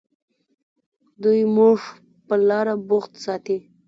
[1.23, 1.79] دوی موږ
[2.27, 3.57] پر لاره بوخت ساتي.